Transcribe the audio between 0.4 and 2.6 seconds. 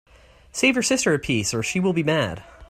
Save you sister a piece, or she will be mad.